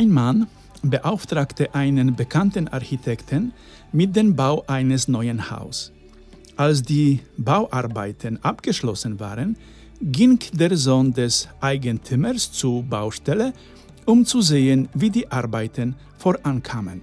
Ein 0.00 0.12
Mann 0.12 0.46
beauftragte 0.82 1.74
einen 1.74 2.16
bekannten 2.16 2.68
Architekten 2.68 3.52
mit 3.92 4.16
dem 4.16 4.34
Bau 4.34 4.64
eines 4.66 5.08
neuen 5.08 5.50
Hauses. 5.50 5.92
Als 6.56 6.82
die 6.82 7.20
Bauarbeiten 7.36 8.42
abgeschlossen 8.42 9.20
waren, 9.20 9.58
ging 10.00 10.38
der 10.54 10.74
Sohn 10.78 11.12
des 11.12 11.48
Eigentümers 11.60 12.50
zur 12.50 12.82
Baustelle, 12.82 13.52
um 14.06 14.24
zu 14.24 14.40
sehen, 14.40 14.88
wie 14.94 15.10
die 15.10 15.30
Arbeiten 15.30 15.94
vorankamen. 16.16 17.02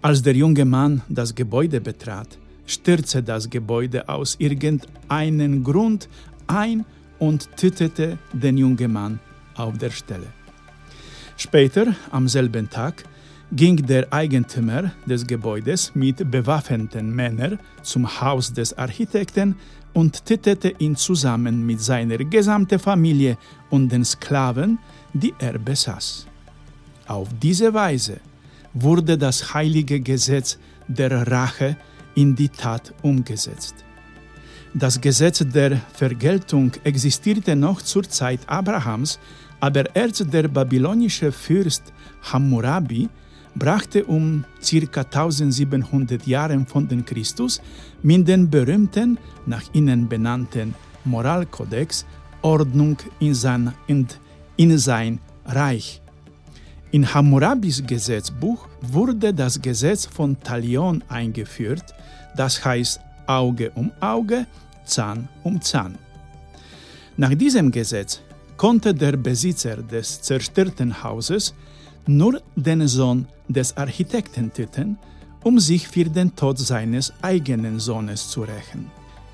Als 0.00 0.22
der 0.22 0.34
junge 0.34 0.64
Mann 0.64 1.02
das 1.08 1.32
Gebäude 1.32 1.80
betrat, 1.80 2.36
stürzte 2.66 3.22
das 3.22 3.48
Gebäude 3.48 4.08
aus 4.08 4.34
irgendeinem 4.40 5.62
Grund 5.62 6.08
ein 6.48 6.84
und 7.20 7.48
tötete 7.56 8.18
den 8.32 8.58
jungen 8.58 8.92
Mann 8.92 9.20
auf 9.54 9.78
der 9.78 9.90
Stelle. 9.90 10.41
Später, 11.42 11.96
am 12.12 12.28
selben 12.28 12.70
Tag, 12.70 13.02
ging 13.50 13.74
der 13.84 14.12
Eigentümer 14.12 14.92
des 15.06 15.26
Gebäudes 15.26 15.90
mit 15.92 16.30
bewaffneten 16.30 17.10
Männern 17.12 17.58
zum 17.82 18.04
Haus 18.20 18.52
des 18.52 18.78
Architekten 18.78 19.56
und 19.92 20.24
tötete 20.24 20.72
ihn 20.78 20.94
zusammen 20.94 21.66
mit 21.66 21.80
seiner 21.80 22.18
gesamten 22.18 22.78
Familie 22.78 23.36
und 23.70 23.90
den 23.90 24.04
Sklaven, 24.04 24.78
die 25.12 25.34
er 25.40 25.58
besaß. 25.58 26.28
Auf 27.08 27.28
diese 27.42 27.74
Weise 27.74 28.20
wurde 28.72 29.18
das 29.18 29.52
heilige 29.52 29.98
Gesetz 29.98 30.60
der 30.86 31.26
Rache 31.26 31.76
in 32.14 32.36
die 32.36 32.50
Tat 32.50 32.94
umgesetzt. 33.02 33.74
Das 34.74 35.00
Gesetz 35.00 35.44
der 35.44 35.80
Vergeltung 35.92 36.70
existierte 36.84 37.56
noch 37.56 37.82
zur 37.82 38.04
Zeit 38.04 38.40
Abrahams, 38.46 39.18
aber 39.62 39.94
erst 39.94 40.26
der 40.32 40.48
babylonische 40.48 41.30
Fürst 41.30 41.92
Hammurabi 42.22 43.08
brachte 43.54 44.04
um 44.04 44.44
ca. 44.60 45.02
1700 45.02 46.26
Jahre 46.26 46.58
von 46.66 46.88
den 46.88 47.04
Christus 47.04 47.62
mit 48.02 48.26
dem 48.26 48.50
berühmten, 48.50 49.18
nach 49.46 49.62
ihnen 49.72 50.08
benannten 50.08 50.74
Moralkodex 51.04 52.04
Ordnung 52.42 52.96
in 53.20 53.34
sein, 53.34 53.72
in, 53.86 54.08
in 54.56 54.76
sein 54.78 55.20
Reich. 55.46 56.02
In 56.90 57.14
Hammurabis 57.14 57.84
Gesetzbuch 57.86 58.66
wurde 58.80 59.32
das 59.32 59.62
Gesetz 59.62 60.06
von 60.06 60.40
Talion 60.40 61.04
eingeführt, 61.08 61.94
das 62.36 62.64
heißt 62.64 62.98
Auge 63.28 63.70
um 63.76 63.92
Auge, 64.00 64.44
Zahn 64.84 65.28
um 65.44 65.62
Zahn. 65.62 65.96
Nach 67.16 67.32
diesem 67.32 67.70
Gesetz 67.70 68.20
konnte 68.56 68.94
der 68.94 69.16
Besitzer 69.16 69.76
des 69.76 70.22
zerstörten 70.22 71.02
Hauses 71.02 71.54
nur 72.06 72.40
den 72.56 72.86
Sohn 72.88 73.26
des 73.48 73.76
Architekten 73.76 74.52
töten, 74.52 74.98
um 75.42 75.58
sich 75.58 75.88
für 75.88 76.04
den 76.04 76.34
Tod 76.34 76.58
seines 76.58 77.12
eigenen 77.22 77.78
Sohnes 77.78 78.28
zu 78.28 78.42
rächen. 78.42 78.90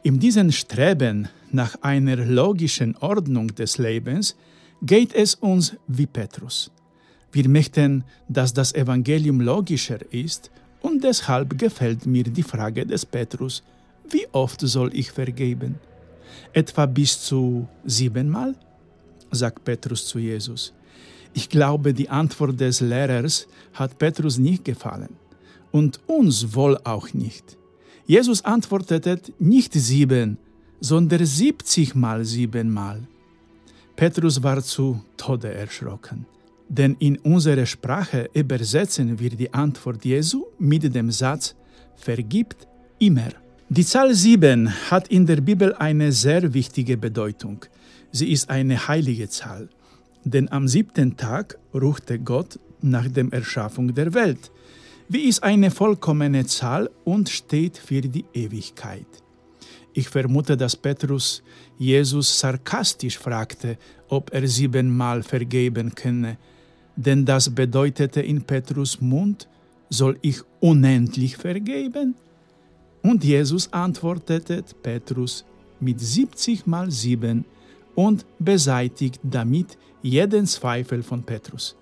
In 0.03 0.19
diesem 0.19 0.53
Streben 0.53 1.29
nach 1.51 1.77
einer 1.83 2.17
logischen 2.17 2.97
Ordnung 2.97 3.55
des 3.55 3.79
Lebens 3.79 4.37
geht 4.83 5.15
es 5.15 5.35
uns 5.37 5.77
wie 5.87 6.07
Petrus. 6.07 6.71
Wir 7.33 7.49
möchten, 7.49 8.05
dass 8.29 8.53
das 8.53 8.75
Evangelium 8.75 9.41
logischer 9.41 10.01
ist 10.13 10.51
und 10.83 11.03
deshalb 11.03 11.59
gefällt 11.59 12.07
mir 12.07 12.25
die 12.25 12.43
Frage 12.43 12.85
des 12.85 13.07
Petrus, 13.07 13.63
wie 14.11 14.27
oft 14.33 14.61
soll 14.61 14.95
ich 14.95 15.11
vergeben? 15.11 15.77
Etwa 16.53 16.87
bis 16.87 17.21
zu 17.21 17.67
siebenmal? 17.85 18.55
sagt 19.31 19.65
Petrus 19.65 20.07
zu 20.07 20.19
Jesus. 20.19 20.73
Ich 21.33 21.49
glaube, 21.49 21.95
die 21.95 22.09
Antwort 22.09 22.61
des 22.61 22.81
Lehrers 22.81 23.49
hat 23.73 23.99
Petrus 23.99 24.39
nicht 24.39 24.65
gefallen 24.65 25.17
und 25.75 25.99
uns 26.07 26.55
wohl 26.55 26.79
auch 26.85 27.13
nicht. 27.15 27.59
Jesus 28.07 28.45
antwortete 28.45 29.21
nicht 29.41 29.73
sieben, 29.75 30.39
sondern 30.81 31.27
siebzig 31.27 31.97
mal 31.97 32.25
siebenmal. 32.25 33.01
Petrus 33.97 34.41
war 34.41 34.63
zu 34.63 35.03
Tode 35.17 35.53
erschrocken, 35.53 36.27
denn 36.69 36.95
in 37.01 37.17
unserer 37.19 37.67
Sprache 37.67 38.31
übersetzen 38.35 39.19
wir 39.19 39.31
die 39.31 39.53
Antwort 39.53 40.05
Jesu 40.05 40.45
mit 40.61 40.83
dem 40.95 41.11
Satz 41.11 41.57
Vergibt 41.97 42.69
immer. 43.01 43.33
Die 43.69 43.85
Zahl 43.85 44.15
sieben 44.15 44.61
hat 44.91 45.09
in 45.09 45.27
der 45.27 45.41
Bibel 45.41 45.75
eine 45.75 46.13
sehr 46.13 46.55
wichtige 46.55 46.97
Bedeutung. 46.97 47.59
Sie 48.13 48.31
ist 48.31 48.49
eine 48.49 48.77
heilige 48.87 49.29
Zahl, 49.29 49.69
denn 50.23 50.49
am 50.53 50.69
siebten 50.69 51.17
Tag 51.17 51.59
ruhte 51.75 52.21
Gott 52.21 52.61
nach 52.81 53.09
der 53.09 53.33
Erschaffung 53.33 53.93
der 53.93 54.15
Welt. 54.15 54.53
Wie 55.07 55.29
ist 55.29 55.43
eine 55.43 55.71
vollkommene 55.71 56.47
Zahl 56.47 56.91
und 57.05 57.29
steht 57.29 57.77
für 57.77 58.01
die 58.01 58.25
Ewigkeit. 58.33 59.07
Ich 59.93 60.09
vermute, 60.09 60.57
dass 60.57 60.75
Petrus 60.77 61.43
Jesus 61.79 62.39
sarkastisch 62.39 63.19
fragte, 63.19 63.77
ob 64.09 64.33
er 64.33 64.49
siebenmal 64.49 65.23
vergeben 65.23 65.95
könne, 65.95 66.39
denn 66.97 67.25
das 67.25 67.55
bedeutete 67.55 68.23
in 68.23 68.43
Petrus 68.43 69.01
Mund, 69.01 69.49
soll 69.91 70.19
ich 70.23 70.41
unendlich 70.61 71.37
vergeben? 71.37 72.15
Und 73.03 73.23
Jesus 73.25 73.73
antwortete 73.73 74.65
Petrus 74.83 75.45
mit 75.81 76.01
70 76.01 76.67
mal 76.67 76.91
sieben 76.91 77.45
und 77.95 78.25
beseitigt 78.39 79.21
damit 79.23 79.77
jeden 80.03 80.47
Zweifel 80.47 81.03
von 81.03 81.23
Petrus. 81.23 81.77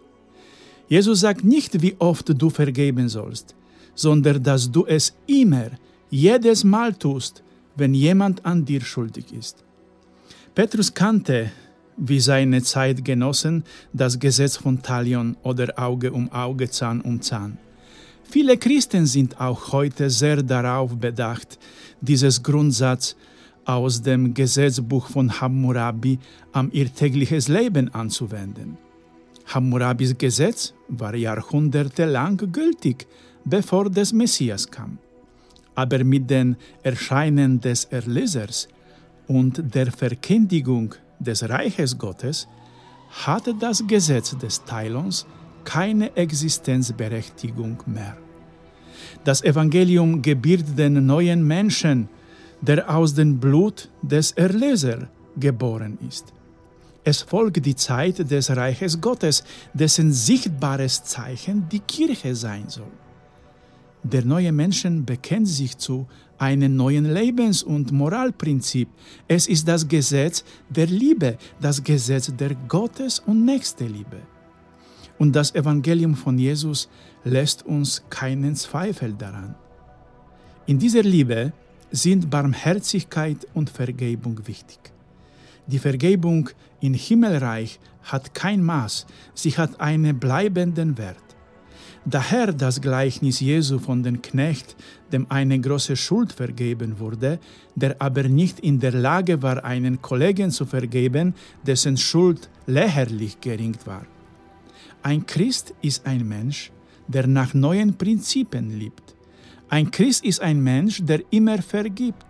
Jesus 0.88 1.20
sagt 1.20 1.44
nicht, 1.44 1.80
wie 1.80 1.96
oft 1.98 2.28
du 2.40 2.50
vergeben 2.50 3.08
sollst, 3.08 3.54
sondern 3.94 4.42
dass 4.42 4.70
du 4.70 4.86
es 4.86 5.14
immer, 5.26 5.70
jedes 6.10 6.64
Mal 6.64 6.92
tust, 6.92 7.42
wenn 7.76 7.94
jemand 7.94 8.44
an 8.44 8.64
dir 8.64 8.82
schuldig 8.82 9.32
ist. 9.32 9.64
Petrus 10.54 10.92
kannte, 10.92 11.50
wie 11.96 12.20
seine 12.20 12.62
Zeitgenossen, 12.62 13.64
das 13.92 14.18
Gesetz 14.18 14.56
von 14.56 14.82
Talion 14.82 15.36
oder 15.42 15.78
Auge 15.78 16.12
um 16.12 16.30
Auge, 16.32 16.68
Zahn 16.70 17.00
um 17.00 17.20
Zahn. 17.22 17.58
Viele 18.24 18.56
Christen 18.56 19.06
sind 19.06 19.40
auch 19.40 19.72
heute 19.72 20.10
sehr 20.10 20.42
darauf 20.42 20.96
bedacht, 20.96 21.58
dieses 22.00 22.42
Grundsatz 22.42 23.16
aus 23.64 24.02
dem 24.02 24.34
Gesetzbuch 24.34 25.08
von 25.08 25.40
Hammurabi 25.40 26.18
am 26.52 26.70
ihr 26.72 26.92
tägliches 26.92 27.48
Leben 27.48 27.92
anzuwenden. 27.94 28.78
Hammurabis 29.54 30.16
Gesetz 30.16 30.72
war 30.88 31.14
jahrhundertelang 31.14 32.36
gültig, 32.36 33.06
bevor 33.44 33.90
des 33.90 34.12
Messias 34.12 34.70
kam. 34.70 34.98
Aber 35.74 36.04
mit 36.04 36.30
dem 36.30 36.56
Erscheinen 36.82 37.60
des 37.60 37.84
Erlösers 37.84 38.68
und 39.26 39.74
der 39.74 39.90
Verkündigung 39.90 40.94
des 41.18 41.48
Reiches 41.48 41.96
Gottes 41.96 42.48
hatte 43.10 43.54
das 43.54 43.86
Gesetz 43.86 44.36
des 44.36 44.64
Teilons 44.64 45.26
keine 45.64 46.14
Existenzberechtigung 46.16 47.82
mehr. 47.86 48.16
Das 49.24 49.42
Evangelium 49.42 50.22
gebiert 50.22 50.76
den 50.76 51.06
neuen 51.06 51.46
Menschen, 51.46 52.08
der 52.60 52.88
aus 52.94 53.14
dem 53.14 53.38
Blut 53.38 53.90
des 54.02 54.32
Erlösers 54.32 55.04
geboren 55.36 55.98
ist. 56.08 56.32
Es 57.04 57.22
folgt 57.22 57.64
die 57.66 57.74
Zeit 57.74 58.30
des 58.30 58.50
Reiches 58.50 59.00
Gottes, 59.00 59.42
dessen 59.74 60.12
sichtbares 60.12 61.02
Zeichen 61.02 61.68
die 61.68 61.80
Kirche 61.80 62.34
sein 62.36 62.68
soll. 62.68 62.92
Der 64.04 64.24
neue 64.24 64.52
Menschen 64.52 65.04
bekennt 65.04 65.48
sich 65.48 65.78
zu 65.78 66.06
einem 66.38 66.76
neuen 66.76 67.04
Lebens- 67.04 67.62
und 67.62 67.92
Moralprinzip. 67.92 68.88
Es 69.28 69.46
ist 69.46 69.66
das 69.66 69.86
Gesetz 69.86 70.44
der 70.68 70.86
Liebe, 70.86 71.38
das 71.60 71.82
Gesetz 71.82 72.32
der 72.36 72.54
Gottes- 72.68 73.20
und 73.20 73.44
Nächstenliebe. 73.44 74.20
Und 75.18 75.32
das 75.36 75.54
Evangelium 75.54 76.16
von 76.16 76.36
Jesus 76.38 76.88
lässt 77.22 77.64
uns 77.64 78.02
keinen 78.10 78.56
Zweifel 78.56 79.12
daran. 79.12 79.54
In 80.66 80.78
dieser 80.78 81.02
Liebe 81.02 81.52
sind 81.92 82.28
Barmherzigkeit 82.28 83.46
und 83.54 83.70
Vergebung 83.70 84.46
wichtig. 84.46 84.91
Die 85.66 85.78
Vergebung 85.78 86.50
im 86.80 86.94
Himmelreich 86.94 87.78
hat 88.02 88.34
kein 88.34 88.62
Maß, 88.62 89.06
sie 89.34 89.56
hat 89.56 89.80
einen 89.80 90.18
bleibenden 90.18 90.98
Wert. 90.98 91.22
Daher 92.04 92.52
das 92.52 92.80
Gleichnis 92.80 93.38
Jesu 93.38 93.78
von 93.78 94.02
dem 94.02 94.20
Knecht, 94.22 94.74
dem 95.12 95.26
eine 95.28 95.60
große 95.60 95.94
Schuld 95.94 96.32
vergeben 96.32 96.98
wurde, 96.98 97.38
der 97.76 97.94
aber 98.00 98.24
nicht 98.24 98.58
in 98.58 98.80
der 98.80 98.90
Lage 98.92 99.40
war, 99.40 99.64
einen 99.64 100.02
Kollegen 100.02 100.50
zu 100.50 100.66
vergeben, 100.66 101.34
dessen 101.64 101.96
Schuld 101.96 102.50
lächerlich 102.66 103.40
gering 103.40 103.76
war. 103.84 104.04
Ein 105.04 105.26
Christ 105.26 105.74
ist 105.80 106.04
ein 106.04 106.26
Mensch, 106.26 106.72
der 107.06 107.28
nach 107.28 107.54
neuen 107.54 107.96
Prinzipien 107.96 108.76
liebt. 108.76 109.14
Ein 109.68 109.90
Christ 109.90 110.24
ist 110.24 110.40
ein 110.40 110.60
Mensch, 110.60 111.02
der 111.04 111.22
immer 111.30 111.62
vergibt. 111.62 112.26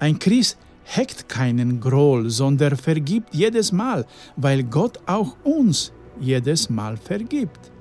Ein 0.00 0.18
Christ 0.18 0.58
heckt 0.84 1.28
keinen 1.28 1.80
Groll, 1.80 2.30
sondern 2.30 2.76
vergibt 2.76 3.34
jedes 3.34 3.72
Mal, 3.72 4.06
weil 4.36 4.62
Gott 4.62 5.00
auch 5.06 5.36
uns 5.42 5.92
jedes 6.20 6.70
Mal 6.70 6.96
vergibt. 6.96 7.72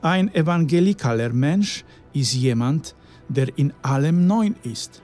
Ein 0.00 0.34
evangelikaler 0.34 1.30
Mensch 1.30 1.84
ist 2.12 2.34
jemand, 2.34 2.94
der 3.28 3.56
in 3.58 3.72
allem 3.82 4.26
neu 4.26 4.50
ist, 4.62 5.02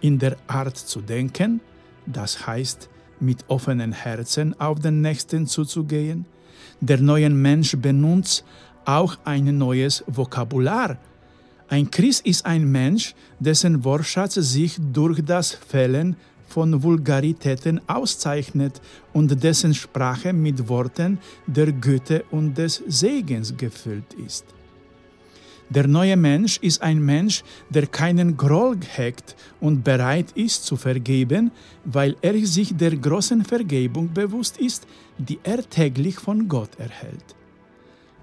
in 0.00 0.18
der 0.18 0.36
Art 0.46 0.76
zu 0.76 1.00
denken, 1.00 1.60
das 2.06 2.46
heißt, 2.46 2.88
mit 3.20 3.44
offenen 3.48 3.92
Herzen 3.92 4.58
auf 4.58 4.80
den 4.80 5.00
Nächsten 5.00 5.46
zuzugehen. 5.46 6.24
Der 6.80 7.00
neue 7.00 7.30
Mensch 7.30 7.76
benutzt 7.76 8.44
auch 8.84 9.18
ein 9.24 9.58
neues 9.58 10.02
Vokabular. 10.06 10.96
Ein 11.68 11.90
Christ 11.90 12.26
ist 12.26 12.44
ein 12.44 12.70
Mensch, 12.70 13.14
dessen 13.38 13.84
Wortschatz 13.84 14.34
sich 14.34 14.76
durch 14.92 15.22
das 15.24 15.52
Fällen 15.52 16.16
von 16.50 16.82
Vulgaritäten 16.82 17.80
auszeichnet 17.86 18.80
und 19.12 19.42
dessen 19.42 19.72
Sprache 19.74 20.32
mit 20.32 20.68
Worten 20.68 21.18
der 21.46 21.72
Güte 21.72 22.24
und 22.30 22.58
des 22.58 22.82
Segens 22.86 23.56
gefüllt 23.56 24.12
ist. 24.14 24.44
Der 25.70 25.86
neue 25.86 26.16
Mensch 26.16 26.58
ist 26.58 26.82
ein 26.82 27.00
Mensch, 27.00 27.44
der 27.68 27.86
keinen 27.86 28.36
Groll 28.36 28.76
hegt 28.96 29.36
und 29.60 29.84
bereit 29.84 30.32
ist 30.34 30.64
zu 30.64 30.76
vergeben, 30.76 31.52
weil 31.84 32.16
er 32.22 32.36
sich 32.44 32.76
der 32.76 32.96
großen 32.96 33.44
Vergebung 33.44 34.12
bewusst 34.12 34.58
ist, 34.58 34.84
die 35.16 35.38
er 35.44 35.62
täglich 35.62 36.16
von 36.18 36.48
Gott 36.48 36.70
erhält. 36.78 37.36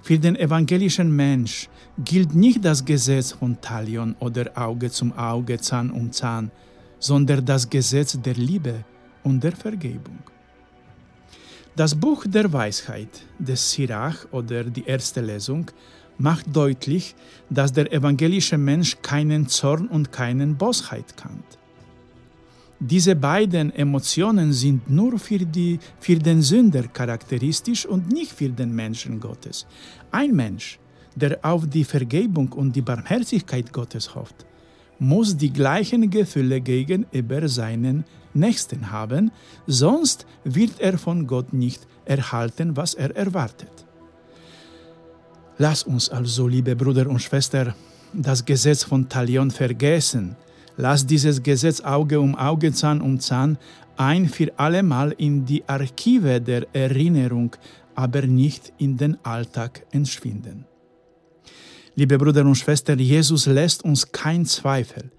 Für 0.01 0.19
den 0.19 0.35
evangelischen 0.35 1.15
Mensch 1.15 1.69
gilt 1.97 2.35
nicht 2.35 2.65
das 2.65 2.83
Gesetz 2.83 3.31
von 3.31 3.59
Talion 3.61 4.15
oder 4.19 4.51
Auge 4.55 4.91
zum 4.91 5.13
Auge, 5.13 5.57
Zahn 5.57 5.89
um 5.89 6.11
Zahn, 6.11 6.51
sondern 6.99 7.45
das 7.45 7.69
Gesetz 7.69 8.19
der 8.21 8.35
Liebe 8.35 8.83
und 9.23 9.43
der 9.43 9.55
Vergebung. 9.55 10.19
Das 11.75 11.93
Buch 11.93 12.25
der 12.27 12.51
Weisheit 12.51 13.21
des 13.37 13.71
Sirach 13.71 14.25
oder 14.31 14.63
die 14.63 14.85
erste 14.85 15.21
Lesung 15.21 15.69
macht 16.17 16.45
deutlich, 16.55 17.15
dass 17.49 17.71
der 17.71 17.91
evangelische 17.93 18.57
Mensch 18.57 18.97
keinen 19.01 19.47
Zorn 19.47 19.87
und 19.87 20.11
keinen 20.11 20.57
Bosheit 20.57 21.15
kennt. 21.15 21.59
Diese 22.79 23.15
beiden 23.15 23.73
Emotionen 23.73 24.53
sind 24.53 24.89
nur 24.89 25.17
für, 25.17 25.39
die, 25.39 25.79
für 25.99 26.15
den 26.15 26.41
Sünder 26.41 26.83
charakteristisch 26.87 27.85
und 27.85 28.11
nicht 28.11 28.31
für 28.31 28.49
den 28.49 28.73
Menschen 28.75 29.19
Gottes. 29.19 29.65
Ein 30.11 30.35
Mensch, 30.35 30.79
der 31.15 31.39
auf 31.41 31.67
die 31.67 31.83
Vergebung 31.83 32.51
und 32.53 32.75
die 32.75 32.83
Barmherzigkeit 32.83 33.73
Gottes 33.73 34.13
hofft, 34.13 34.45
muss 34.99 35.37
die 35.37 35.51
gleichen 35.51 36.09
Gefühle 36.09 36.61
gegenüber 36.61 37.47
seinen 37.47 38.05
Nächsten 38.33 38.91
haben, 38.91 39.31
sonst 39.65 40.25
wird 40.43 40.79
er 40.79 40.97
von 40.97 41.27
Gott 41.27 41.53
nicht 41.53 41.87
erhalten, 42.05 42.77
was 42.77 42.93
er 42.93 43.15
erwartet. 43.15 43.71
Lass 45.57 45.83
uns 45.83 46.09
also, 46.09 46.47
liebe 46.47 46.75
Brüder 46.75 47.09
und 47.09 47.21
Schwestern, 47.21 47.73
das 48.13 48.45
Gesetz 48.45 48.83
von 48.83 49.09
Talion 49.09 49.51
vergessen. 49.51 50.35
Lass 50.77 51.05
dieses 51.05 51.41
Gesetz 51.41 51.81
Auge 51.81 52.19
um 52.19 52.35
Auge, 52.35 52.71
Zahn 52.71 53.01
um 53.01 53.19
Zahn 53.19 53.57
ein 53.97 54.29
für 54.29 54.51
allemal 54.57 55.13
in 55.17 55.45
die 55.45 55.67
Archive 55.67 56.39
der 56.39 56.67
Erinnerung, 56.73 57.55
aber 57.95 58.21
nicht 58.27 58.71
in 58.77 58.95
den 58.95 59.17
Alltag 59.25 59.85
entschwinden. 59.91 60.65
Liebe 61.99 62.19
Brüder 62.19 62.45
und 62.45 62.53
Schwestern, 62.53 62.99
Jesus 62.99 63.47
lässt 63.47 63.83
uns 63.83 64.11
kein 64.11 64.45
Zweifel. 64.45 65.09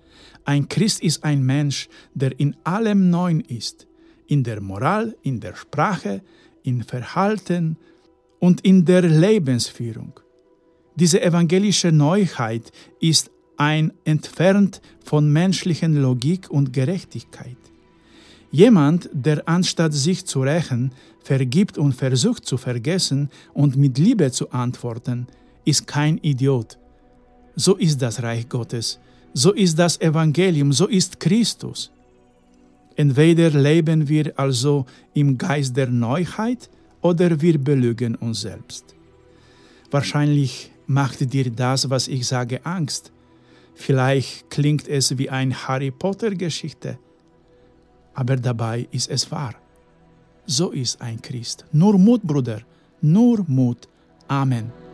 Ein 0.45 0.69
Christ 0.69 1.03
ist 1.03 1.25
ein 1.25 1.43
Mensch, 1.43 1.89
der 2.15 2.39
in 2.39 2.55
allem 2.63 3.11
neu 3.11 3.41
ist, 3.49 3.89
in 4.29 4.45
der 4.45 4.61
Moral, 4.61 5.17
in 5.25 5.41
der 5.41 5.57
Sprache, 5.57 6.23
im 6.63 6.83
Verhalten 6.83 7.77
und 8.39 8.61
in 8.61 8.85
der 8.85 9.03
Lebensführung. 9.03 10.21
Diese 10.95 11.21
evangelische 11.21 11.91
Neuheit 11.91 12.71
ist 13.01 13.33
ein 13.57 13.93
entfernt 14.05 14.81
von 15.05 15.33
menschlichen 15.33 16.01
Logik 16.01 16.49
und 16.49 16.73
Gerechtigkeit. 16.73 17.57
Jemand, 18.53 19.11
der 19.13 19.49
anstatt 19.49 19.95
sich 19.95 20.27
zu 20.27 20.43
rächen, 20.43 20.93
vergibt 21.25 21.77
und 21.77 21.95
versucht 21.95 22.47
zu 22.47 22.57
vergessen 22.57 23.31
und 23.53 23.77
mit 23.77 23.99
Liebe 23.99 24.31
zu 24.31 24.53
antworten, 24.53 25.27
ist 25.69 25.87
kein 25.87 26.19
Idiot. 26.19 26.79
So 27.55 27.77
ist 27.77 28.01
das 28.01 28.23
Reich 28.23 28.49
Gottes, 28.49 28.99
so 29.35 29.53
ist 29.53 29.79
das 29.79 30.01
Evangelium, 30.01 30.73
so 30.73 30.87
ist 30.87 31.21
Christus. 31.21 31.91
Entweder 32.97 33.51
leben 33.51 34.09
wir 34.09 34.33
also 34.39 34.87
im 35.15 35.37
Geist 35.37 35.77
der 35.77 35.89
Neuheit 35.89 36.71
oder 37.03 37.41
wir 37.41 37.59
belügen 37.59 38.15
uns 38.17 38.41
selbst. 38.41 38.85
Wahrscheinlich 39.91 40.71
macht 40.87 41.33
dir 41.33 41.51
das, 41.51 41.91
was 41.91 42.09
ich 42.09 42.27
sage, 42.27 42.65
Angst. 42.65 43.13
Vielleicht 43.75 44.51
klingt 44.51 44.89
es 44.89 45.17
wie 45.19 45.31
eine 45.31 45.55
Harry 45.55 45.91
Potter-Geschichte, 45.91 46.99
aber 48.15 48.37
dabei 48.37 48.89
ist 48.91 49.11
es 49.11 49.31
wahr. 49.31 49.55
So 50.47 50.71
ist 50.71 51.01
ein 51.01 51.21
Christ. 51.21 51.67
Nur 51.73 51.99
Mut, 51.99 52.23
Bruder, 52.23 52.63
nur 53.01 53.45
Mut. 53.47 53.89
Amen. 54.27 54.88